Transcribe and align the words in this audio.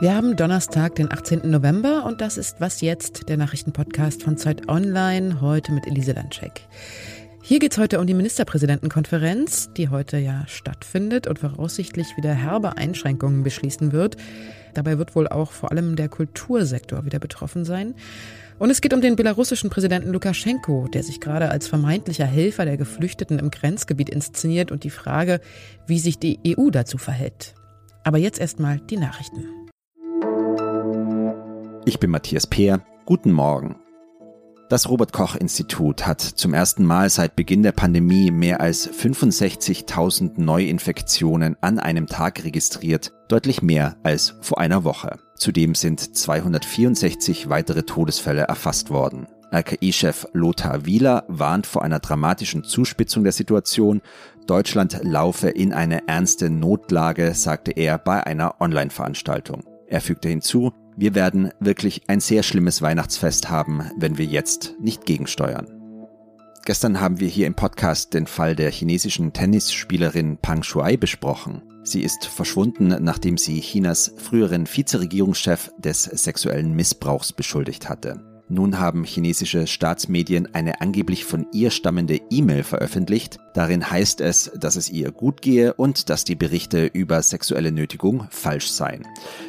Wir 0.00 0.14
haben 0.14 0.36
Donnerstag, 0.36 0.96
den 0.96 1.10
18. 1.10 1.50
November 1.50 2.04
und 2.04 2.20
das 2.20 2.36
ist 2.36 2.60
Was 2.60 2.82
jetzt, 2.82 3.30
der 3.30 3.38
Nachrichtenpodcast 3.38 4.22
von 4.22 4.36
Zeit 4.36 4.68
Online, 4.68 5.40
heute 5.40 5.72
mit 5.72 5.86
Elise 5.86 6.12
Landscheck. 6.12 6.60
Hier 7.42 7.58
geht 7.58 7.72
es 7.72 7.78
heute 7.78 7.98
um 7.98 8.06
die 8.06 8.12
Ministerpräsidentenkonferenz, 8.12 9.72
die 9.72 9.88
heute 9.88 10.18
ja 10.18 10.44
stattfindet 10.46 11.26
und 11.26 11.38
voraussichtlich 11.38 12.14
wieder 12.18 12.34
herbe 12.34 12.76
Einschränkungen 12.76 13.42
beschließen 13.42 13.92
wird. 13.92 14.18
Dabei 14.74 14.98
wird 14.98 15.14
wohl 15.14 15.28
auch 15.28 15.52
vor 15.52 15.70
allem 15.70 15.96
der 15.96 16.08
Kultursektor 16.08 17.04
wieder 17.04 17.18
betroffen 17.18 17.64
sein. 17.64 17.94
Und 18.58 18.70
es 18.70 18.80
geht 18.80 18.92
um 18.92 19.00
den 19.00 19.14
belarussischen 19.14 19.70
Präsidenten 19.70 20.10
Lukaschenko, 20.10 20.88
der 20.88 21.04
sich 21.04 21.20
gerade 21.20 21.50
als 21.50 21.68
vermeintlicher 21.68 22.26
Helfer 22.26 22.64
der 22.64 22.76
Geflüchteten 22.76 23.38
im 23.38 23.50
Grenzgebiet 23.50 24.08
inszeniert 24.08 24.72
und 24.72 24.84
die 24.84 24.90
Frage, 24.90 25.40
wie 25.86 25.98
sich 25.98 26.18
die 26.18 26.40
EU 26.46 26.70
dazu 26.70 26.98
verhält. 26.98 27.54
Aber 28.02 28.18
jetzt 28.18 28.40
erstmal 28.40 28.80
die 28.80 28.96
Nachrichten. 28.96 29.44
Ich 31.84 32.00
bin 32.00 32.10
Matthias 32.10 32.46
Peer. 32.46 32.82
Guten 33.06 33.32
Morgen. 33.32 33.76
Das 34.68 34.90
Robert 34.90 35.14
Koch 35.14 35.34
Institut 35.34 36.06
hat 36.06 36.20
zum 36.20 36.52
ersten 36.52 36.84
Mal 36.84 37.08
seit 37.08 37.36
Beginn 37.36 37.62
der 37.62 37.72
Pandemie 37.72 38.30
mehr 38.30 38.60
als 38.60 38.86
65.000 38.86 40.32
Neuinfektionen 40.36 41.56
an 41.62 41.78
einem 41.78 42.06
Tag 42.06 42.44
registriert, 42.44 43.14
deutlich 43.28 43.62
mehr 43.62 43.96
als 44.02 44.34
vor 44.42 44.58
einer 44.58 44.84
Woche. 44.84 45.16
Zudem 45.36 45.74
sind 45.74 46.14
264 46.14 47.48
weitere 47.48 47.84
Todesfälle 47.84 48.42
erfasst 48.42 48.90
worden. 48.90 49.26
RKI-Chef 49.54 50.26
Lothar 50.34 50.84
Wieler 50.84 51.24
warnt 51.28 51.66
vor 51.66 51.82
einer 51.82 52.00
dramatischen 52.00 52.62
Zuspitzung 52.62 53.24
der 53.24 53.32
Situation. 53.32 54.02
Deutschland 54.46 55.00
laufe 55.02 55.48
in 55.48 55.72
eine 55.72 56.06
ernste 56.08 56.50
Notlage, 56.50 57.32
sagte 57.32 57.70
er 57.70 57.96
bei 57.96 58.22
einer 58.26 58.60
Online-Veranstaltung. 58.60 59.64
Er 59.86 60.02
fügte 60.02 60.28
hinzu, 60.28 60.74
wir 60.98 61.14
werden 61.14 61.52
wirklich 61.60 62.02
ein 62.08 62.18
sehr 62.18 62.42
schlimmes 62.42 62.82
Weihnachtsfest 62.82 63.48
haben, 63.48 63.88
wenn 63.96 64.18
wir 64.18 64.24
jetzt 64.24 64.74
nicht 64.80 65.06
gegensteuern. 65.06 65.68
Gestern 66.64 67.00
haben 67.00 67.20
wir 67.20 67.28
hier 67.28 67.46
im 67.46 67.54
Podcast 67.54 68.14
den 68.14 68.26
Fall 68.26 68.56
der 68.56 68.72
chinesischen 68.72 69.32
Tennisspielerin 69.32 70.38
Pang 70.38 70.64
Shuai 70.64 70.96
besprochen. 70.96 71.62
Sie 71.84 72.02
ist 72.02 72.26
verschwunden, 72.26 72.96
nachdem 73.00 73.38
sie 73.38 73.60
Chinas 73.60 74.12
früheren 74.16 74.66
Vizeregierungschef 74.66 75.70
des 75.78 76.02
sexuellen 76.02 76.74
Missbrauchs 76.74 77.32
beschuldigt 77.32 77.88
hatte. 77.88 78.37
Nun 78.50 78.78
haben 78.78 79.04
chinesische 79.04 79.66
Staatsmedien 79.66 80.54
eine 80.54 80.80
angeblich 80.80 81.26
von 81.26 81.46
ihr 81.52 81.70
stammende 81.70 82.18
E-Mail 82.30 82.62
veröffentlicht. 82.62 83.38
Darin 83.52 83.90
heißt 83.90 84.22
es, 84.22 84.50
dass 84.56 84.76
es 84.76 84.88
ihr 84.88 85.12
gut 85.12 85.42
gehe 85.42 85.74
und 85.74 86.08
dass 86.08 86.24
die 86.24 86.34
Berichte 86.34 86.86
über 86.86 87.20
sexuelle 87.20 87.72
Nötigung 87.72 88.26
falsch 88.30 88.70
seien. 88.70 89.06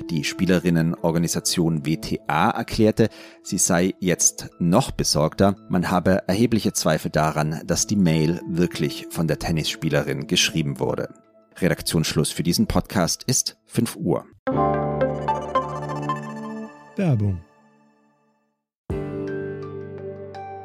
Die 0.10 0.26
Spielerinnenorganisation 0.26 1.86
WTA 1.86 2.50
erklärte, 2.50 3.08
sie 3.42 3.58
sei 3.58 3.94
jetzt 4.00 4.50
noch 4.60 4.92
besorgter. 4.92 5.56
Man 5.70 5.90
habe 5.90 6.28
erhebliche 6.28 6.74
Zweifel 6.74 7.10
daran, 7.10 7.62
dass 7.66 7.88
die 7.88 7.96
Mail 7.96 8.42
wirklich 8.50 9.08
von 9.10 9.30
der 9.30 9.40
Tennisspielerin 9.40 10.28
geschrieben 10.28 10.80
wurde. 10.80 11.08
Redaktionsschluss 11.58 12.32
für 12.32 12.44
diesen 12.44 12.68
Podcast 12.68 13.24
ist 13.24 13.58
5 13.66 13.96
Uhr. 13.96 14.26
Werbung 16.98 17.40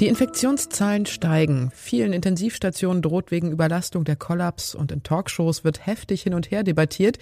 Die 0.00 0.08
Infektionszahlen 0.08 1.04
steigen. 1.04 1.70
Vielen 1.74 2.14
Intensivstationen 2.14 3.02
droht 3.02 3.30
wegen 3.30 3.52
Überlastung 3.52 4.04
der 4.04 4.16
Kollaps 4.16 4.74
und 4.74 4.92
in 4.92 5.02
Talkshows 5.02 5.62
wird 5.62 5.84
heftig 5.86 6.22
hin 6.22 6.32
und 6.32 6.50
her 6.50 6.62
debattiert, 6.62 7.18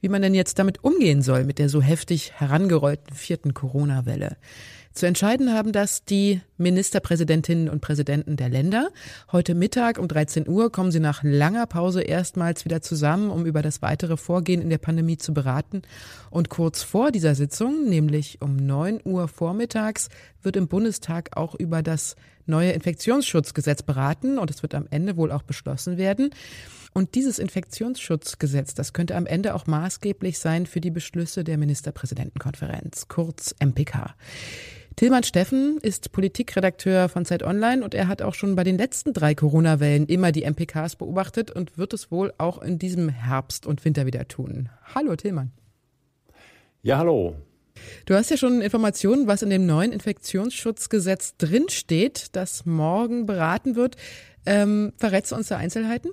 wie 0.00 0.08
man 0.08 0.22
denn 0.22 0.32
jetzt 0.32 0.58
damit 0.58 0.82
umgehen 0.82 1.20
soll 1.20 1.44
mit 1.44 1.58
der 1.58 1.68
so 1.68 1.82
heftig 1.82 2.32
herangerollten 2.32 3.14
vierten 3.14 3.52
Corona-Welle. 3.52 4.38
Zu 4.94 5.06
entscheiden 5.06 5.52
haben 5.52 5.72
das 5.72 6.04
die 6.04 6.40
Ministerpräsidentinnen 6.56 7.68
und 7.68 7.80
Präsidenten 7.80 8.36
der 8.36 8.48
Länder. 8.48 8.90
Heute 9.32 9.56
Mittag 9.56 9.98
um 9.98 10.06
13 10.06 10.48
Uhr 10.48 10.70
kommen 10.70 10.92
sie 10.92 11.00
nach 11.00 11.24
langer 11.24 11.66
Pause 11.66 12.02
erstmals 12.02 12.64
wieder 12.64 12.80
zusammen, 12.80 13.30
um 13.30 13.44
über 13.44 13.60
das 13.60 13.82
weitere 13.82 14.16
Vorgehen 14.16 14.62
in 14.62 14.70
der 14.70 14.78
Pandemie 14.78 15.18
zu 15.18 15.34
beraten. 15.34 15.82
Und 16.30 16.48
kurz 16.48 16.84
vor 16.84 17.10
dieser 17.10 17.34
Sitzung, 17.34 17.88
nämlich 17.88 18.40
um 18.40 18.54
9 18.54 19.00
Uhr 19.04 19.26
vormittags, 19.26 20.10
wird 20.42 20.54
im 20.54 20.68
Bundestag 20.68 21.36
auch 21.36 21.56
über 21.56 21.82
das 21.82 22.14
neue 22.46 22.70
Infektionsschutzgesetz 22.70 23.82
beraten 23.82 24.38
und 24.38 24.48
es 24.48 24.62
wird 24.62 24.76
am 24.76 24.86
Ende 24.90 25.16
wohl 25.16 25.32
auch 25.32 25.42
beschlossen 25.42 25.98
werden. 25.98 26.30
Und 26.92 27.16
dieses 27.16 27.40
Infektionsschutzgesetz, 27.40 28.74
das 28.74 28.92
könnte 28.92 29.16
am 29.16 29.26
Ende 29.26 29.56
auch 29.56 29.66
maßgeblich 29.66 30.38
sein 30.38 30.66
für 30.66 30.80
die 30.80 30.92
Beschlüsse 30.92 31.42
der 31.42 31.58
Ministerpräsidentenkonferenz, 31.58 33.08
kurz 33.08 33.56
MPK. 33.58 34.14
Tilman 34.96 35.24
Steffen 35.24 35.78
ist 35.82 36.12
Politikredakteur 36.12 37.08
von 37.08 37.24
Zeit 37.24 37.42
Online 37.42 37.82
und 37.82 37.94
er 37.94 38.06
hat 38.06 38.22
auch 38.22 38.34
schon 38.34 38.54
bei 38.54 38.62
den 38.62 38.78
letzten 38.78 39.12
drei 39.12 39.34
Corona-Wellen 39.34 40.06
immer 40.06 40.30
die 40.30 40.44
MPKs 40.44 40.94
beobachtet 40.94 41.50
und 41.50 41.76
wird 41.76 41.92
es 41.92 42.12
wohl 42.12 42.32
auch 42.38 42.62
in 42.62 42.78
diesem 42.78 43.08
Herbst 43.08 43.66
und 43.66 43.84
Winter 43.84 44.06
wieder 44.06 44.28
tun. 44.28 44.68
Hallo 44.94 45.16
Tilman. 45.16 45.50
Ja, 46.82 46.98
hallo. 46.98 47.34
Du 48.06 48.14
hast 48.14 48.30
ja 48.30 48.36
schon 48.36 48.60
Informationen, 48.60 49.26
was 49.26 49.42
in 49.42 49.50
dem 49.50 49.66
neuen 49.66 49.90
Infektionsschutzgesetz 49.90 51.36
drinsteht, 51.38 52.28
das 52.36 52.64
morgen 52.64 53.26
beraten 53.26 53.74
wird. 53.74 53.96
Ähm, 54.46 54.92
verrätst 54.96 55.32
du 55.32 55.36
uns 55.36 55.48
da 55.48 55.56
Einzelheiten? 55.56 56.10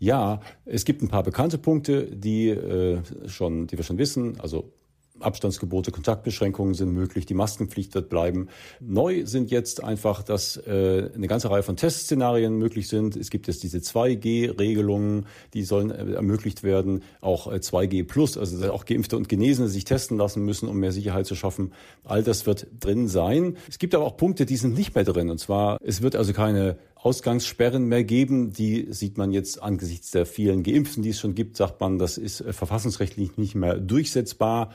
Ja, 0.00 0.40
es 0.64 0.84
gibt 0.84 1.02
ein 1.02 1.08
paar 1.08 1.22
bekannte 1.22 1.58
Punkte, 1.58 2.04
die, 2.04 2.48
äh, 2.48 3.00
schon, 3.28 3.68
die 3.68 3.76
wir 3.76 3.84
schon 3.84 3.98
wissen. 3.98 4.40
Also 4.40 4.72
Abstandsgebote, 5.20 5.90
Kontaktbeschränkungen 5.90 6.74
sind 6.74 6.92
möglich, 6.92 7.26
die 7.26 7.34
Maskenpflicht 7.34 7.94
wird 7.94 8.08
bleiben. 8.08 8.48
Neu 8.80 9.26
sind 9.26 9.50
jetzt 9.50 9.82
einfach, 9.82 10.22
dass 10.22 10.56
äh, 10.56 11.10
eine 11.14 11.26
ganze 11.26 11.50
Reihe 11.50 11.62
von 11.62 11.76
Testszenarien 11.76 12.56
möglich 12.56 12.88
sind. 12.88 13.16
Es 13.16 13.30
gibt 13.30 13.46
jetzt 13.46 13.62
diese 13.62 13.78
2G-Regelungen, 13.78 15.26
die 15.54 15.62
sollen 15.62 15.90
äh, 15.90 16.12
ermöglicht 16.12 16.62
werden, 16.62 17.02
auch 17.20 17.46
äh, 17.46 17.56
2G 17.56 18.06
plus, 18.06 18.38
also 18.38 18.72
auch 18.72 18.84
Geimpfte 18.84 19.16
und 19.16 19.28
Genesene 19.28 19.68
sich 19.68 19.84
testen 19.84 20.18
lassen 20.18 20.44
müssen, 20.44 20.68
um 20.68 20.78
mehr 20.78 20.92
Sicherheit 20.92 21.26
zu 21.26 21.34
schaffen. 21.34 21.72
All 22.04 22.22
das 22.22 22.46
wird 22.46 22.66
drin 22.80 23.08
sein. 23.08 23.56
Es 23.68 23.78
gibt 23.78 23.94
aber 23.94 24.04
auch 24.04 24.16
Punkte, 24.16 24.46
die 24.46 24.56
sind 24.56 24.74
nicht 24.74 24.94
mehr 24.94 25.04
drin. 25.04 25.30
Und 25.30 25.38
zwar, 25.38 25.78
es 25.82 26.02
wird 26.02 26.16
also 26.16 26.32
keine 26.32 26.76
Ausgangssperren 27.00 27.86
mehr 27.86 28.04
geben. 28.04 28.52
Die 28.52 28.88
sieht 28.90 29.18
man 29.18 29.32
jetzt 29.32 29.62
angesichts 29.62 30.10
der 30.10 30.26
vielen 30.26 30.62
Geimpften, 30.62 31.02
die 31.02 31.10
es 31.10 31.20
schon 31.20 31.34
gibt, 31.34 31.56
sagt 31.56 31.80
man, 31.80 31.98
das 31.98 32.18
ist 32.18 32.40
äh, 32.40 32.52
verfassungsrechtlich 32.52 33.36
nicht 33.36 33.54
mehr 33.54 33.78
durchsetzbar. 33.78 34.72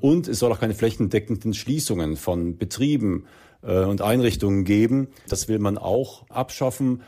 Und 0.00 0.28
es 0.28 0.38
soll 0.38 0.52
auch 0.52 0.60
keine 0.60 0.74
flächendeckenden 0.74 1.54
Schließungen 1.54 2.16
von 2.16 2.56
Betrieben 2.56 3.24
äh, 3.62 3.84
und 3.84 4.02
Einrichtungen 4.02 4.64
geben. 4.64 5.08
Das 5.28 5.48
will 5.48 5.58
man 5.58 5.78
auch 5.78 6.28
abschaffen. 6.28 7.02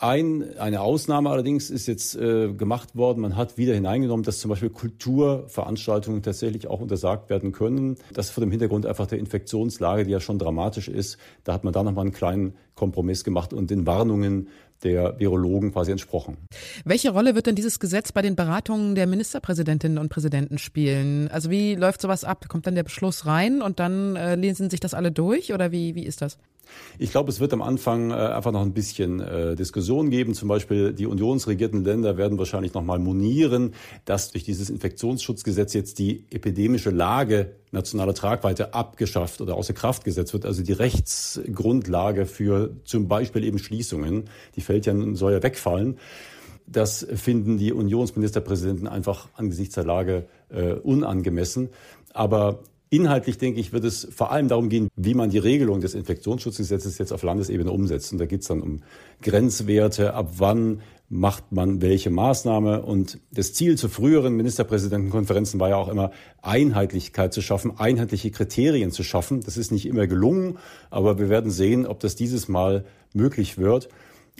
Ein, 0.00 0.56
eine 0.58 0.80
Ausnahme 0.80 1.28
allerdings 1.28 1.70
ist 1.70 1.88
jetzt 1.88 2.14
äh, 2.14 2.52
gemacht 2.52 2.94
worden. 2.94 3.20
Man 3.20 3.34
hat 3.34 3.58
wieder 3.58 3.74
hineingenommen, 3.74 4.22
dass 4.22 4.38
zum 4.38 4.48
Beispiel 4.48 4.70
Kulturveranstaltungen 4.70 6.22
tatsächlich 6.22 6.68
auch 6.68 6.80
untersagt 6.80 7.30
werden 7.30 7.50
können. 7.50 7.96
Das 8.12 8.30
vor 8.30 8.40
dem 8.40 8.52
Hintergrund 8.52 8.86
einfach 8.86 9.08
der 9.08 9.18
Infektionslage, 9.18 10.04
die 10.04 10.12
ja 10.12 10.20
schon 10.20 10.38
dramatisch 10.38 10.86
ist. 10.86 11.18
Da 11.42 11.52
hat 11.52 11.64
man 11.64 11.72
da 11.72 11.82
nochmal 11.82 12.04
einen 12.04 12.14
kleinen 12.14 12.54
Kompromiss 12.76 13.24
gemacht 13.24 13.52
und 13.52 13.70
den 13.70 13.86
Warnungen 13.86 14.48
der 14.84 15.18
Virologen 15.18 15.72
quasi 15.72 15.90
entsprochen. 15.90 16.36
Welche 16.84 17.10
Rolle 17.10 17.34
wird 17.34 17.46
denn 17.46 17.54
dieses 17.54 17.80
Gesetz 17.80 18.12
bei 18.12 18.22
den 18.22 18.36
Beratungen 18.36 18.94
der 18.94 19.06
Ministerpräsidentinnen 19.06 19.98
und 19.98 20.08
Präsidenten 20.08 20.58
spielen? 20.58 21.28
Also 21.28 21.50
wie 21.50 21.74
läuft 21.74 22.00
sowas 22.00 22.24
ab? 22.24 22.48
Kommt 22.48 22.66
dann 22.66 22.74
der 22.74 22.84
Beschluss 22.84 23.26
rein 23.26 23.62
und 23.62 23.80
dann 23.80 24.16
äh, 24.16 24.34
lesen 24.34 24.70
sich 24.70 24.80
das 24.80 24.94
alle 24.94 25.12
durch 25.12 25.52
oder 25.52 25.72
wie, 25.72 25.94
wie 25.94 26.04
ist 26.04 26.22
das? 26.22 26.38
Ich 26.98 27.10
glaube, 27.10 27.30
es 27.30 27.40
wird 27.40 27.52
am 27.52 27.62
Anfang 27.62 28.10
äh, 28.10 28.14
einfach 28.14 28.52
noch 28.52 28.62
ein 28.62 28.72
bisschen 28.72 29.20
äh, 29.20 29.56
Diskussion 29.56 30.10
geben. 30.10 30.34
Zum 30.34 30.48
Beispiel 30.48 30.92
die 30.92 31.06
unionsregierten 31.06 31.84
Länder 31.84 32.16
werden 32.16 32.38
wahrscheinlich 32.38 32.74
noch 32.74 32.82
mal 32.82 32.98
monieren, 32.98 33.74
dass 34.04 34.32
durch 34.32 34.44
dieses 34.44 34.70
Infektionsschutzgesetz 34.70 35.74
jetzt 35.74 35.98
die 35.98 36.24
epidemische 36.30 36.90
Lage 36.90 37.56
nationaler 37.70 38.14
Tragweite 38.14 38.74
abgeschafft 38.74 39.40
oder 39.40 39.54
außer 39.54 39.74
Kraft 39.74 40.04
gesetzt 40.04 40.32
wird. 40.32 40.46
Also 40.46 40.62
die 40.62 40.72
Rechtsgrundlage 40.72 42.26
für 42.26 42.70
zum 42.84 43.08
Beispiel 43.08 43.44
eben 43.44 43.58
Schließungen, 43.58 44.30
die 44.56 44.60
fällt 44.60 44.86
ja, 44.86 44.94
soll 45.14 45.32
ja 45.32 45.42
wegfallen. 45.42 45.98
Das 46.66 47.06
finden 47.14 47.56
die 47.56 47.72
Unionsministerpräsidenten 47.72 48.86
einfach 48.86 49.28
angesichts 49.34 49.74
der 49.74 49.84
Lage 49.84 50.26
äh, 50.50 50.72
unangemessen. 50.72 51.70
Aber 52.12 52.60
Inhaltlich, 52.90 53.36
denke 53.36 53.60
ich, 53.60 53.72
wird 53.74 53.84
es 53.84 54.08
vor 54.10 54.32
allem 54.32 54.48
darum 54.48 54.70
gehen, 54.70 54.88
wie 54.96 55.12
man 55.12 55.28
die 55.28 55.38
Regelung 55.38 55.82
des 55.82 55.94
Infektionsschutzgesetzes 55.94 56.96
jetzt 56.96 57.12
auf 57.12 57.22
Landesebene 57.22 57.70
umsetzt. 57.70 58.12
Und 58.12 58.18
da 58.18 58.24
geht 58.24 58.40
es 58.40 58.48
dann 58.48 58.62
um 58.62 58.80
Grenzwerte, 59.20 60.14
ab 60.14 60.30
wann 60.38 60.80
macht 61.08 61.52
man 61.52 61.80
welche 61.80 62.10
Maßnahme. 62.10 62.82
Und 62.82 63.18
das 63.32 63.54
Ziel 63.54 63.78
zu 63.78 63.88
früheren 63.88 64.34
Ministerpräsidentenkonferenzen 64.34 65.58
war 65.58 65.70
ja 65.70 65.76
auch 65.76 65.88
immer, 65.88 66.10
Einheitlichkeit 66.42 67.32
zu 67.32 67.40
schaffen, 67.40 67.78
einheitliche 67.78 68.30
Kriterien 68.30 68.90
zu 68.90 69.02
schaffen. 69.02 69.40
Das 69.40 69.56
ist 69.56 69.72
nicht 69.72 69.86
immer 69.86 70.06
gelungen, 70.06 70.58
aber 70.90 71.18
wir 71.18 71.28
werden 71.28 71.50
sehen, 71.50 71.86
ob 71.86 72.00
das 72.00 72.16
dieses 72.16 72.48
Mal 72.48 72.84
möglich 73.14 73.58
wird. 73.58 73.88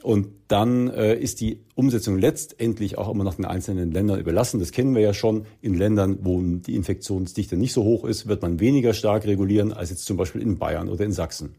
Und 0.02 0.28
dann 0.46 0.88
äh, 0.88 1.16
ist 1.18 1.40
die 1.40 1.64
Umsetzung 1.74 2.18
letztendlich 2.18 2.98
auch 2.98 3.08
immer 3.08 3.24
noch 3.24 3.34
den 3.34 3.46
einzelnen 3.46 3.90
Ländern 3.90 4.20
überlassen. 4.20 4.60
Das 4.60 4.70
kennen 4.70 4.94
wir 4.94 5.02
ja 5.02 5.12
schon. 5.12 5.46
In 5.60 5.74
Ländern, 5.74 6.18
wo 6.22 6.40
die 6.40 6.76
Infektionsdichte 6.76 7.56
nicht 7.56 7.72
so 7.72 7.82
hoch 7.82 8.04
ist, 8.04 8.28
wird 8.28 8.42
man 8.42 8.60
weniger 8.60 8.94
stark 8.94 9.26
regulieren 9.26 9.72
als 9.72 9.90
jetzt 9.90 10.04
zum 10.04 10.16
Beispiel 10.16 10.42
in 10.42 10.58
Bayern 10.58 10.88
oder 10.88 11.04
in 11.04 11.12
Sachsen. 11.12 11.56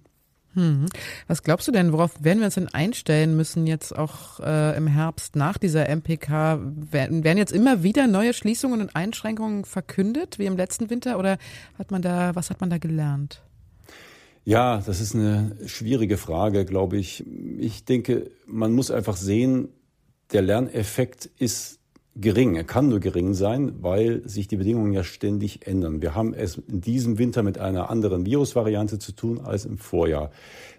Hm. 0.60 0.88
Was 1.28 1.44
glaubst 1.44 1.70
du 1.70 1.72
denn, 1.72 1.94
worauf 1.94 2.22
werden 2.22 2.40
wir 2.40 2.46
uns 2.46 2.56
denn 2.56 2.68
einstellen 2.68 3.38
müssen 3.38 3.66
jetzt 3.66 3.96
auch 3.96 4.42
äh, 4.42 4.76
im 4.76 4.88
Herbst 4.88 5.38
nach 5.38 5.58
dieser 5.58 5.88
MPK? 5.88 6.60
Werden, 6.92 7.24
werden 7.24 7.38
jetzt 7.38 7.54
immer 7.54 7.82
wieder 7.82 8.08
neue 8.08 8.34
Schließungen 8.34 8.82
und 8.82 8.94
Einschränkungen 8.94 9.64
verkündet 9.64 10.38
wie 10.38 10.48
im 10.48 10.58
letzten 10.58 10.90
Winter 10.90 11.18
oder 11.18 11.38
hat 11.78 11.92
man 11.92 12.02
da, 12.02 12.36
was 12.36 12.50
hat 12.50 12.60
man 12.60 12.70
da 12.70 12.78
gelernt? 12.78 13.42
Ja, 14.44 14.82
das 14.86 15.00
ist 15.00 15.16
eine 15.16 15.56
schwierige 15.66 16.18
Frage, 16.18 16.66
glaube 16.66 16.98
ich. 16.98 17.26
Ich 17.58 17.86
denke, 17.86 18.30
man 18.46 18.74
muss 18.74 18.92
einfach 18.92 19.16
sehen, 19.16 19.70
der 20.34 20.42
Lerneffekt 20.42 21.30
ist 21.38 21.79
gering. 22.22 22.56
Er 22.56 22.64
kann 22.64 22.90
nur 22.90 23.00
gering 23.00 23.34
sein, 23.34 23.74
weil 23.82 24.22
sich 24.28 24.48
die 24.48 24.58
Bedingungen 24.58 24.94
ja 24.94 25.04
ständig 25.04 25.68
ändern. 25.68 26.02
Wir 26.02 26.16
haben 26.16 26.34
es 26.34 26.58
in 26.58 26.82
diesem 26.82 27.18
Winter 27.18 27.44
mit 27.44 27.58
einer 27.58 27.90
anderen 27.90 28.26
Virusvariante 28.26 29.00
zu 29.00 29.14
tun 29.14 29.40
als 29.40 29.66
im 29.66 29.78
Vorjahr. 29.78 30.32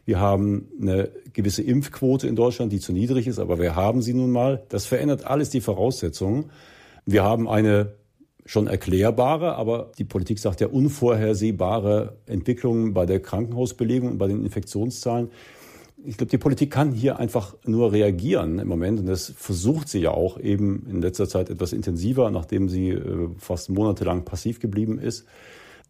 Wir 0.05 0.21
haben 0.21 0.69
eine 0.81 1.11
gewisse 1.33 1.63
Impfquote 1.63 2.27
in 2.27 2.37
Deutschland, 2.37 2.73
die 2.73 2.81
zu 2.81 2.93
niedrig 2.93 3.27
ist, 3.27 3.39
aber 3.39 3.59
wir 3.59 3.77
haben 3.77 4.03
sie 4.03 4.15
nun 4.15 4.31
mal. 4.31 4.65
Das 4.69 4.87
verändert 4.87 5.27
alles 5.27 5.51
die 5.51 5.61
Voraussetzungen. 5.61 6.51
Wir 7.07 7.25
haben 7.25 7.49
eine 7.49 7.93
schon 8.47 8.67
erklärbare, 8.67 9.55
aber 9.55 9.93
die 9.99 10.05
Politik 10.05 10.39
sagt 10.39 10.61
ja 10.61 10.67
unvorhersehbare 10.67 12.17
Entwicklungen 12.27 12.95
bei 12.95 13.07
der 13.07 13.21
Krankenhausbelegung 13.21 14.11
und 14.13 14.19
bei 14.19 14.27
den 14.27 14.45
Infektionszahlen. 14.45 15.31
Ich 16.02 16.17
glaube, 16.17 16.31
die 16.31 16.38
Politik 16.38 16.70
kann 16.70 16.93
hier 16.93 17.19
einfach 17.19 17.55
nur 17.64 17.93
reagieren 17.93 18.58
im 18.58 18.69
Moment 18.69 19.00
und 19.00 19.06
das 19.06 19.32
versucht 19.37 19.88
sie 19.88 20.00
ja 20.00 20.12
auch 20.12 20.41
eben 20.41 20.87
in 20.88 21.02
letzter 21.02 21.29
Zeit 21.29 21.50
etwas 21.50 21.73
intensiver, 21.75 22.31
nachdem 22.31 22.69
sie 22.69 22.91
äh, 22.91 23.29
fast 23.37 23.69
monatelang 23.69 24.25
passiv 24.25 24.61
geblieben 24.61 24.99
ist. 24.99 25.26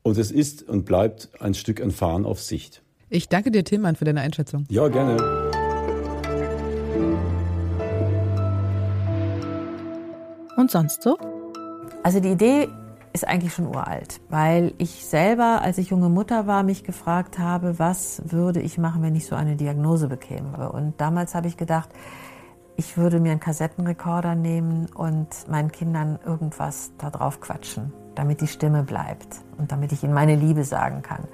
Und 0.02 0.18
es 0.18 0.32
ist 0.32 0.68
und 0.68 0.84
bleibt 0.84 1.28
ein 1.40 1.54
Stück 1.54 1.80
ein 1.80 1.92
Fahren 1.92 2.24
auf 2.24 2.42
Sicht. 2.42 2.82
Ich 3.08 3.28
danke 3.28 3.50
dir, 3.50 3.62
Tillmann, 3.62 3.96
für 3.96 4.04
deine 4.04 4.20
Einschätzung. 4.20 4.64
Ja, 4.68 4.88
gerne. 4.88 5.16
Und 10.56 10.70
sonst 10.70 11.02
so? 11.02 11.16
Also 12.02 12.18
die 12.18 12.30
Idee 12.30 12.68
ist 13.12 13.26
eigentlich 13.26 13.54
schon 13.54 13.66
uralt, 13.66 14.20
weil 14.28 14.72
ich 14.78 15.04
selber, 15.04 15.62
als 15.62 15.78
ich 15.78 15.90
junge 15.90 16.08
Mutter 16.08 16.46
war, 16.46 16.62
mich 16.62 16.84
gefragt 16.84 17.38
habe, 17.38 17.78
was 17.78 18.22
würde 18.24 18.60
ich 18.60 18.78
machen, 18.78 19.02
wenn 19.02 19.16
ich 19.16 19.26
so 19.26 19.34
eine 19.34 19.56
Diagnose 19.56 20.08
bekäme. 20.08 20.70
Und 20.70 21.00
damals 21.00 21.34
habe 21.34 21.48
ich 21.48 21.56
gedacht, 21.56 21.88
ich 22.76 22.96
würde 22.96 23.20
mir 23.20 23.32
einen 23.32 23.40
Kassettenrekorder 23.40 24.34
nehmen 24.34 24.86
und 24.94 25.28
meinen 25.48 25.72
Kindern 25.72 26.18
irgendwas 26.24 26.92
da 26.98 27.10
drauf 27.10 27.40
quatschen, 27.40 27.92
damit 28.14 28.40
die 28.40 28.46
Stimme 28.46 28.84
bleibt 28.84 29.42
und 29.58 29.72
damit 29.72 29.92
ich 29.92 30.02
ihnen 30.02 30.14
meine 30.14 30.36
Liebe 30.36 30.64
sagen 30.64 31.02
kann. 31.02 31.24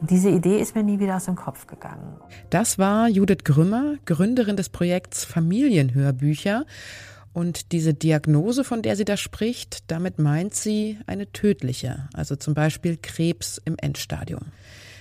Und 0.00 0.10
diese 0.10 0.30
Idee 0.30 0.58
ist 0.58 0.74
mir 0.74 0.82
nie 0.82 0.98
wieder 0.98 1.16
aus 1.16 1.26
dem 1.26 1.36
Kopf 1.36 1.66
gegangen. 1.66 2.16
Das 2.48 2.78
war 2.78 3.08
Judith 3.08 3.44
Grümmer, 3.44 3.94
Gründerin 4.04 4.56
des 4.56 4.68
Projekts 4.68 5.24
Familienhörbücher. 5.24 6.64
Und 7.32 7.72
diese 7.72 7.94
Diagnose, 7.94 8.64
von 8.64 8.82
der 8.82 8.96
sie 8.96 9.04
da 9.04 9.16
spricht, 9.16 9.90
damit 9.90 10.18
meint 10.18 10.54
sie 10.54 10.98
eine 11.06 11.30
tödliche, 11.30 12.08
also 12.12 12.34
zum 12.34 12.54
Beispiel 12.54 12.96
Krebs 12.96 13.60
im 13.64 13.76
Endstadium. 13.78 14.46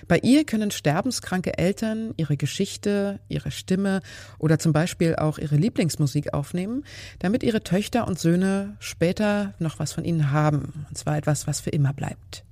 Bei 0.07 0.17
ihr 0.19 0.43
können 0.43 0.71
sterbenskranke 0.71 1.57
Eltern 1.57 2.13
ihre 2.17 2.37
Geschichte, 2.37 3.19
ihre 3.29 3.51
Stimme 3.51 4.01
oder 4.39 4.57
zum 4.57 4.73
Beispiel 4.73 5.15
auch 5.15 5.37
ihre 5.37 5.55
Lieblingsmusik 5.55 6.33
aufnehmen, 6.33 6.83
damit 7.19 7.43
ihre 7.43 7.63
Töchter 7.63 8.07
und 8.07 8.19
Söhne 8.19 8.75
später 8.79 9.53
noch 9.59 9.79
was 9.79 9.93
von 9.93 10.05
ihnen 10.05 10.31
haben, 10.31 10.85
und 10.89 10.97
zwar 10.97 11.17
etwas, 11.17 11.47
was 11.47 11.61
für 11.61 11.69
immer 11.69 11.93
bleibt. 11.93 12.43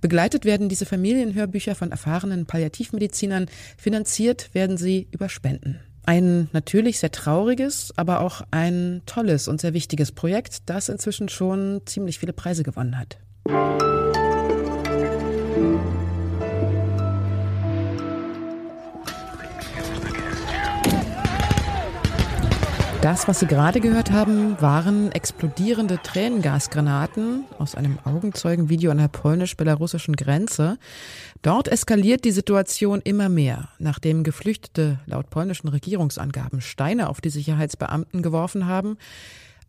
Begleitet 0.00 0.44
werden 0.44 0.68
diese 0.68 0.86
Familienhörbücher 0.86 1.74
von 1.74 1.90
erfahrenen 1.90 2.46
Palliativmedizinern, 2.46 3.46
finanziert 3.76 4.54
werden 4.54 4.76
sie 4.76 5.08
über 5.12 5.28
Spenden. 5.28 5.80
Ein 6.04 6.48
natürlich 6.52 6.98
sehr 6.98 7.12
trauriges, 7.12 7.92
aber 7.96 8.20
auch 8.20 8.42
ein 8.50 9.02
tolles 9.06 9.46
und 9.46 9.60
sehr 9.60 9.72
wichtiges 9.72 10.10
Projekt, 10.10 10.68
das 10.68 10.88
inzwischen 10.88 11.28
schon 11.28 11.80
ziemlich 11.86 12.18
viele 12.18 12.32
Preise 12.32 12.64
gewonnen 12.64 12.98
hat. 12.98 13.18
Das, 23.02 23.26
was 23.26 23.40
Sie 23.40 23.48
gerade 23.48 23.80
gehört 23.80 24.12
haben, 24.12 24.60
waren 24.60 25.10
explodierende 25.10 26.00
Tränengasgranaten 26.00 27.46
aus 27.58 27.74
einem 27.74 27.98
Augenzeugenvideo 28.04 28.92
an 28.92 28.98
der 28.98 29.08
polnisch-belarussischen 29.08 30.14
Grenze. 30.14 30.78
Dort 31.42 31.66
eskaliert 31.66 32.24
die 32.24 32.30
Situation 32.30 33.00
immer 33.02 33.28
mehr, 33.28 33.70
nachdem 33.80 34.22
Geflüchtete 34.22 35.00
laut 35.06 35.30
polnischen 35.30 35.66
Regierungsangaben 35.66 36.60
Steine 36.60 37.08
auf 37.08 37.20
die 37.20 37.30
Sicherheitsbeamten 37.30 38.22
geworfen 38.22 38.68
haben, 38.68 38.96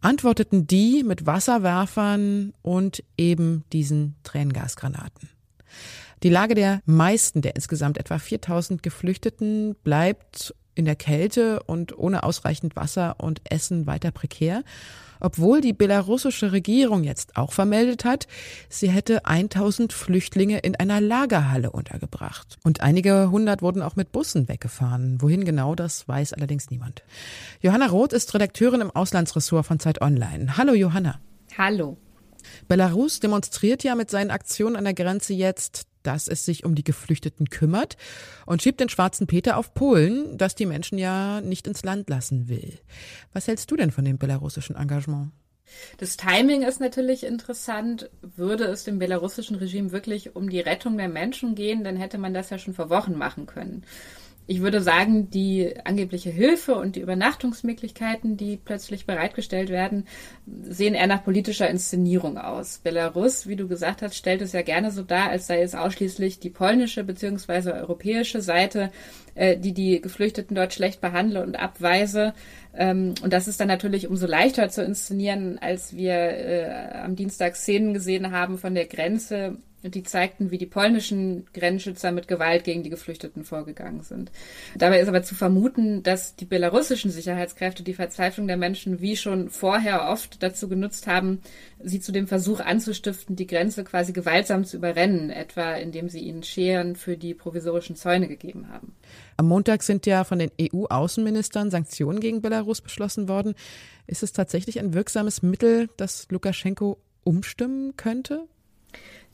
antworteten 0.01 0.68
die 0.68 1.03
mit 1.03 1.25
Wasserwerfern 1.25 2.53
und 2.62 3.03
eben 3.18 3.63
diesen 3.74 4.13
Tränengasgranaten. 4.21 5.27
Die 6.21 6.29
Lage 6.29 6.53
der 6.53 6.81
meisten 6.86 7.41
der 7.41 7.56
insgesamt 7.56 7.97
etwa 7.97 8.19
4000 8.19 8.83
Geflüchteten 8.83 9.75
bleibt 9.83 10.53
in 10.75 10.86
der 10.86 10.96
Kälte 10.96 11.62
und 11.64 11.98
ohne 11.98 12.24
ausreichend 12.24 12.75
Wasser 12.75 13.16
und 13.20 13.42
Essen 13.50 13.86
weiter 13.88 14.12
prekär, 14.12 14.64
obwohl 15.24 15.62
die 15.62 15.72
belarussische 15.72 16.52
Regierung 16.52 17.06
jetzt 17.06 17.38
auch 17.38 17.54
vermeldet 17.54 18.04
hat, 18.04 18.28
sie 18.68 18.90
hätte 18.90 19.25
1000 19.25 19.94
Flüchtlinge 19.94 20.60
in 20.60 20.75
einer 20.75 21.00
Lagerhalle 21.00 21.72
untergebracht. 21.72 22.58
Und 22.63 22.82
einige 22.82 23.32
hundert 23.32 23.62
wurden 23.62 23.82
auch 23.82 23.96
mit 23.96 24.12
Bussen 24.12 24.50
weggefahren. 24.50 25.22
Wohin 25.22 25.46
genau, 25.46 25.75
das 25.75 26.08
weiß 26.10 26.34
allerdings 26.34 26.70
niemand. 26.70 27.03
Johanna 27.62 27.88
Roth 27.88 28.12
ist 28.12 28.34
Redakteurin 28.34 28.82
im 28.82 28.92
Auslandsressort 28.92 29.65
von 29.65 29.80
Zeit 29.80 30.01
Online. 30.01 30.58
Hallo 30.58 30.74
Johanna. 30.74 31.20
Hallo. 31.58 31.98
Belarus 32.68 33.22
demonstriert 33.22 33.84
ja 33.86 33.96
mit 33.96 34.10
seinen 34.10 34.30
Aktionen 34.30 34.75
an 34.75 34.84
der 34.84 34.94
Grenze 34.94 35.34
jetzt 35.34 35.88
dass 36.03 36.27
es 36.27 36.45
sich 36.45 36.63
um 36.63 36.75
die 36.75 36.83
Geflüchteten 36.83 37.50
kümmert 37.50 37.98
und 38.45 38.62
schiebt 38.62 38.79
den 38.79 38.89
schwarzen 38.89 39.27
Peter 39.27 39.57
auf 39.57 39.74
Polen, 39.74 40.38
das 40.38 40.55
die 40.55 40.65
Menschen 40.65 40.98
ja 40.98 41.41
nicht 41.41 41.67
ins 41.67 41.83
Land 41.83 42.10
lassen 42.10 42.48
will. 42.48 42.79
Was 43.33 43.48
hältst 43.48 43.72
du 43.72 43.75
denn 43.75 43.91
von 43.91 44.05
dem 44.05 44.17
belarussischen 44.17 44.75
Engagement? 44.75 45.31
Das 45.98 46.17
Timing 46.17 46.62
ist 46.62 46.79
natürlich 46.79 47.24
interessant. 47.24 48.10
Würde 48.22 48.65
es 48.65 48.83
dem 48.83 49.00
belarussischen 49.00 49.55
Regime 49.55 49.91
wirklich 49.91 50.36
um 50.36 50.50
die 50.50 50.60
Rettung 50.60 50.98
der 50.98 51.10
Menschen 51.10 51.55
gehen, 51.55 51.83
dann 51.83 51.95
hätte 51.95 52.17
man 52.17 52.33
das 52.33 52.50
ja 52.50 52.60
schon 52.60 52.74
vor 52.74 52.89
Wochen 52.89 53.17
machen 53.17 53.48
können 53.48 53.83
ich 54.45 54.62
würde 54.62 54.81
sagen, 54.81 55.29
die 55.29 55.73
angebliche 55.85 56.29
Hilfe 56.29 56.75
und 56.75 56.95
die 56.95 57.00
Übernachtungsmöglichkeiten, 57.00 58.35
die 58.35 58.57
plötzlich 58.57 59.05
bereitgestellt 59.05 59.69
werden, 59.69 60.05
sehen 60.45 60.95
eher 60.95 61.07
nach 61.07 61.23
politischer 61.23 61.69
Inszenierung 61.69 62.38
aus. 62.38 62.79
Belarus, 62.79 63.47
wie 63.47 63.55
du 63.55 63.67
gesagt 63.67 64.01
hast, 64.01 64.15
stellt 64.15 64.41
es 64.41 64.51
ja 64.51 64.62
gerne 64.62 64.91
so 64.91 65.03
dar, 65.03 65.29
als 65.29 65.47
sei 65.47 65.62
es 65.62 65.75
ausschließlich 65.75 66.39
die 66.39 66.50
polnische 66.50 67.03
bzw. 67.03 67.71
europäische 67.71 68.41
Seite, 68.41 68.91
äh, 69.35 69.57
die 69.57 69.73
die 69.73 70.01
Geflüchteten 70.01 70.55
dort 70.55 70.73
schlecht 70.73 71.00
behandle 71.00 71.41
und 71.41 71.55
abweise. 71.55 72.33
Ähm, 72.75 73.13
und 73.23 73.31
das 73.31 73.47
ist 73.47 73.62
dann 73.62 73.69
natürlich 73.69 74.09
umso 74.09 74.27
leichter 74.27 74.69
zu 74.69 74.83
inszenieren, 74.83 75.57
als 75.59 75.95
wir 75.95 76.13
äh, 76.13 76.97
am 77.01 77.15
Dienstag 77.15 77.55
Szenen 77.55 77.93
gesehen 77.93 78.31
haben 78.31 78.57
von 78.57 78.75
der 78.75 78.88
Grenze 78.88 79.57
die 79.84 80.04
zeigten, 80.04 80.52
wie 80.52 80.58
die 80.58 80.66
polnischen 80.66 81.46
Grenzschützer 81.54 82.12
mit 82.12 82.28
Gewalt 82.28 82.63
gegen 82.63 82.84
die 82.84 82.90
Geflüchteten 82.90 83.44
vorgegangen 83.44 84.02
sind. 84.02 84.32
Dabei 84.78 85.00
ist 85.00 85.08
aber 85.08 85.24
zu 85.24 85.36
vermuten, 85.36 86.04
dass 86.04 86.36
die 86.36 86.46
belarussischen 86.46 87.12
Sicherheitskräfte 87.12 87.84
die 87.84 87.94
Verzweiflung 87.94 88.48
der 88.48 88.58
Menschen 88.58 89.02
wie 89.02 89.18
schon 89.18 89.50
vorher 89.50 90.10
oft 90.10 90.42
dazu 90.42 90.70
genutzt 90.70 91.08
haben, 91.08 91.42
sie 91.84 92.00
zu 92.00 92.12
dem 92.12 92.28
Versuch 92.28 92.60
anzustiften, 92.60 93.36
die 93.36 93.48
Grenze 93.48 93.84
quasi 93.84 94.13
gewaltsam 94.13 94.63
zu 94.63 94.78
überrennen, 94.78 95.30
etwa 95.30 95.74
indem 95.74 96.10
sie 96.10 96.22
ihnen 96.22 96.44
Scheren 96.44 96.96
für 96.96 97.18
die 97.18 97.34
provisorischen 97.34 97.96
Zäune 97.96 98.28
gegeben 98.28 98.70
haben. 98.70 98.96
Am 99.38 99.48
Montag 99.48 99.84
sind 99.84 100.06
ja 100.06 100.24
von 100.24 100.40
den 100.40 100.52
EU-Außenministern 100.62 101.72
Sanktionen 101.72 102.20
gegen 102.20 102.42
Belarus 102.42 102.82
beschlossen 102.82 103.28
worden. 103.28 103.54
Ist 104.08 104.24
es 104.24 104.32
tatsächlich 104.32 104.80
ein 104.80 104.94
wirksames 104.94 105.42
Mittel, 105.42 105.90
das 105.98 106.28
Lukaschenko 106.30 106.98
umstimmen 107.24 107.96
könnte? 107.98 108.48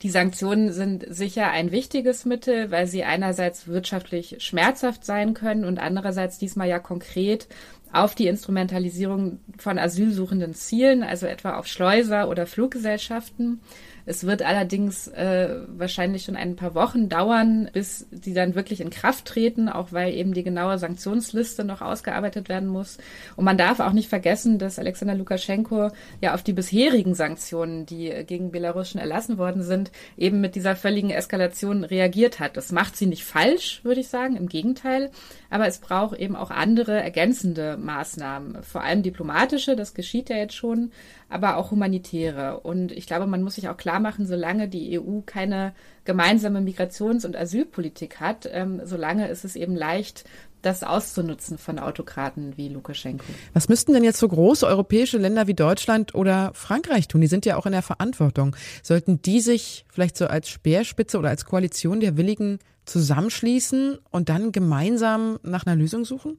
Die 0.02 0.10
Sanktionen 0.10 0.72
sind 0.72 1.06
sicher 1.10 1.50
ein 1.52 1.72
wichtiges 1.72 2.24
Mittel, 2.24 2.72
weil 2.72 2.88
sie 2.88 3.04
einerseits 3.04 3.68
wirtschaftlich 3.68 4.38
schmerzhaft 4.40 5.04
sein 5.06 5.34
können 5.34 5.66
und 5.66 5.80
andererseits 5.80 6.38
diesmal 6.38 6.70
ja 6.70 6.80
konkret 6.80 7.48
auf 7.92 8.16
die 8.16 8.28
Instrumentalisierung 8.28 9.40
von 9.58 9.78
Asylsuchenden 9.78 10.54
zielen, 10.54 11.04
also 11.04 11.26
etwa 11.26 11.58
auf 11.58 11.68
Schleuser 11.68 12.30
oder 12.30 12.46
Fluggesellschaften. 12.46 13.60
Es 14.10 14.24
wird 14.24 14.42
allerdings 14.42 15.08
äh, 15.10 15.58
wahrscheinlich 15.68 16.24
schon 16.24 16.36
ein 16.36 16.56
paar 16.56 16.74
Wochen 16.74 17.10
dauern, 17.10 17.70
bis 17.72 18.08
die 18.10 18.34
dann 18.34 18.56
wirklich 18.56 18.82
in 18.82 18.90
Kraft 18.90 19.26
treten, 19.26 19.70
auch 19.70 19.92
weil 19.92 20.16
eben 20.16 20.34
die 20.34 20.42
genaue 20.42 20.80
Sanktionsliste 20.80 21.64
noch 21.64 21.82
ausgearbeitet 21.82 22.50
werden 22.50 22.70
muss. 22.70 22.98
Und 23.36 23.46
man 23.46 23.56
darf 23.56 23.80
auch 23.80 23.92
nicht 23.92 24.10
vergessen, 24.10 24.58
dass 24.58 24.80
Alexander 24.80 25.14
Lukaschenko 25.14 25.92
ja 26.22 26.34
auf 26.34 26.42
die 26.42 26.54
bisherigen 26.54 27.14
Sanktionen, 27.14 27.86
die 27.86 28.12
gegen 28.26 28.50
Belarus 28.50 28.96
erlassen 28.96 29.38
worden 29.38 29.62
sind, 29.62 29.92
eben 30.18 30.42
mit 30.42 30.56
dieser 30.56 30.76
völligen 30.76 31.12
Eskalation 31.12 31.84
reagiert 31.84 32.40
hat. 32.40 32.58
Das 32.58 32.72
macht 32.72 32.98
sie 32.98 33.06
nicht 33.06 33.26
falsch, 33.26 33.82
würde 33.84 34.02
ich 34.02 34.08
sagen, 34.08 34.36
im 34.36 34.50
Gegenteil. 34.50 35.12
Aber 35.52 35.68
es 35.68 35.78
braucht 35.78 36.18
eben 36.18 36.36
auch 36.36 36.50
andere 36.50 37.00
ergänzende 37.00 37.78
Maßnahmen, 37.78 38.64
vor 38.64 38.82
allem 38.82 39.04
diplomatische, 39.04 39.76
das 39.76 39.94
geschieht 39.94 40.30
ja 40.30 40.38
jetzt 40.38 40.56
schon, 40.56 40.92
aber 41.30 41.58
auch 41.58 41.72
humanitäre. 41.72 42.60
Und 42.62 42.92
ich 42.92 43.06
glaube, 43.06 43.28
man 43.28 43.44
muss 43.44 43.56
sich 43.56 43.70
auch 43.70 43.78
klar 43.78 43.99
machen, 44.00 44.26
solange 44.26 44.68
die 44.68 45.00
EU 45.00 45.22
keine 45.26 45.74
gemeinsame 46.06 46.60
Migrations- 46.60 47.26
und 47.26 47.36
Asylpolitik 47.36 48.20
hat, 48.20 48.50
ähm, 48.52 48.82
solange 48.84 49.28
ist 49.28 49.46
es 49.46 49.56
eben 49.56 49.76
leicht, 49.76 50.26
das 50.62 50.84
auszunutzen 50.84 51.58
von 51.58 51.80
Autokraten 51.80 52.58
wie 52.58 52.68
Lukaschenko. 52.70 53.26
Was 53.54 53.70
müssten 53.70 53.94
denn 53.94 54.04
jetzt 54.04 54.20
so 54.20 54.28
große 54.28 54.68
europäische 54.68 55.18
Länder 55.18 55.48
wie 55.48 55.54
Deutschland 55.54 56.16
oder 56.16 56.52
Frankreich 56.54 57.08
tun? 57.08 57.22
Die 57.22 57.28
sind 57.28 57.46
ja 57.46 57.56
auch 57.56 57.66
in 57.66 57.72
der 57.72 57.82
Verantwortung. 57.82 58.56
Sollten 58.84 59.22
die 59.22 59.40
sich 59.40 59.86
vielleicht 59.90 60.18
so 60.18 60.28
als 60.28 60.50
Speerspitze 60.50 61.18
oder 61.18 61.30
als 61.30 61.46
Koalition 61.46 62.00
der 62.02 62.18
Willigen 62.18 62.60
zusammenschließen 62.86 64.00
und 64.10 64.30
dann 64.30 64.52
gemeinsam 64.52 65.40
nach 65.44 65.66
einer 65.66 65.76
Lösung 65.76 66.04
suchen? 66.06 66.38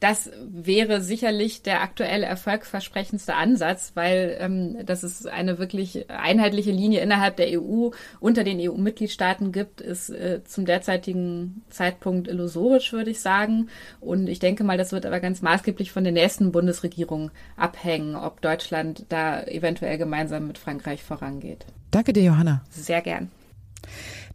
Das 0.00 0.30
wäre 0.44 1.00
sicherlich 1.00 1.62
der 1.62 1.80
aktuell 1.80 2.24
erfolgversprechendste 2.24 3.34
Ansatz, 3.34 3.92
weil 3.94 4.36
ähm, 4.40 4.84
dass 4.84 5.04
es 5.04 5.26
eine 5.26 5.58
wirklich 5.58 6.10
einheitliche 6.10 6.72
Linie 6.72 7.00
innerhalb 7.00 7.36
der 7.36 7.60
EU 7.60 7.90
unter 8.18 8.42
den 8.42 8.58
EU-Mitgliedstaaten 8.60 9.52
gibt, 9.52 9.80
ist 9.80 10.10
äh, 10.10 10.42
zum 10.44 10.66
derzeitigen 10.66 11.62
Zeitpunkt 11.70 12.26
illusorisch, 12.26 12.92
würde 12.92 13.10
ich 13.10 13.20
sagen. 13.20 13.68
Und 14.00 14.28
ich 14.28 14.40
denke 14.40 14.64
mal, 14.64 14.76
das 14.76 14.90
wird 14.90 15.06
aber 15.06 15.20
ganz 15.20 15.40
maßgeblich 15.40 15.92
von 15.92 16.02
der 16.02 16.12
nächsten 16.12 16.50
Bundesregierung 16.50 17.30
abhängen, 17.56 18.16
ob 18.16 18.40
Deutschland 18.40 19.06
da 19.08 19.42
eventuell 19.44 19.98
gemeinsam 19.98 20.48
mit 20.48 20.58
Frankreich 20.58 21.04
vorangeht. 21.04 21.64
Danke 21.92 22.12
dir, 22.12 22.24
Johanna. 22.24 22.64
Sehr 22.70 23.02
gern. 23.02 23.30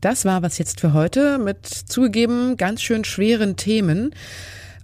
Das 0.02 0.26
war 0.26 0.42
was 0.44 0.58
jetzt 0.58 0.80
für 0.80 0.94
heute 0.94 1.40
mit 1.40 1.66
zugegeben 1.66 2.56
ganz 2.58 2.82
schön 2.82 3.04
schweren 3.04 3.56
Themen. 3.56 4.14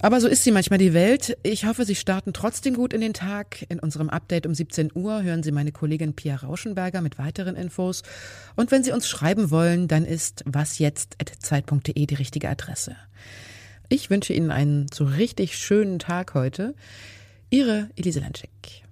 Aber 0.04 0.20
so 0.20 0.28
ist 0.28 0.44
sie 0.44 0.52
manchmal 0.52 0.80
die 0.80 0.94
Welt. 0.94 1.38
Ich 1.44 1.66
hoffe, 1.66 1.86
Sie 1.86 1.96
starten 1.96 2.34
trotzdem 2.34 2.74
gut 2.74 2.92
in 2.92 3.00
den 3.00 3.14
Tag. 3.14 3.66
In 3.70 3.80
unserem 3.80 4.10
Update 4.10 4.46
um 4.46 4.54
17 4.54 4.92
Uhr 4.94 5.24
hören 5.24 5.44
Sie 5.44 5.54
meine 5.54 5.72
Kollegin 5.72 6.14
Pia 6.14 6.36
Rauschenberger 6.36 7.00
mit 7.00 7.18
weiteren 7.18 7.56
Infos. 7.56 8.04
Und 8.58 8.72
wenn 8.72 8.84
Sie 8.84 8.92
uns 8.92 9.08
schreiben 9.08 9.50
wollen, 9.50 9.88
dann 9.88 10.04
ist 10.04 10.44
wasjetzt.zeit.de 10.46 12.06
die 12.06 12.16
richtige 12.16 12.50
Adresse. 12.50 12.98
Ich 13.88 14.10
wünsche 14.10 14.34
Ihnen 14.34 14.52
einen 14.52 14.88
so 14.94 15.06
richtig 15.06 15.58
schönen 15.58 16.00
Tag 16.00 16.34
heute. 16.34 16.76
Ihre 17.50 17.90
Elise 17.96 18.20
Lanschek. 18.20 18.84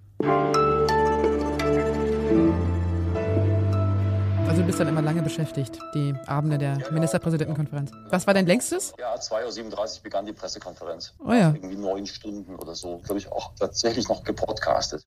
Also 4.51 4.63
du 4.63 4.67
bist 4.67 4.81
dann 4.81 4.89
immer 4.89 5.01
lange 5.01 5.21
beschäftigt, 5.21 5.79
die 5.93 6.13
Abende 6.27 6.57
der 6.57 6.77
ja, 6.77 6.91
Ministerpräsidentenkonferenz. 6.91 7.93
Was 8.09 8.27
war 8.27 8.33
dein 8.33 8.45
längstes? 8.45 8.93
Ja, 8.99 9.15
2.37 9.15 9.71
Uhr 9.71 10.03
begann 10.03 10.25
die 10.25 10.33
Pressekonferenz. 10.33 11.13
Oh 11.25 11.31
ja. 11.31 11.53
Irgendwie 11.53 11.77
neun 11.77 12.05
Stunden 12.05 12.55
oder 12.55 12.75
so. 12.75 12.97
Glaube 12.97 13.19
ich 13.19 13.31
auch 13.31 13.55
tatsächlich 13.57 14.09
noch 14.09 14.25
gepodcastet. 14.25 15.05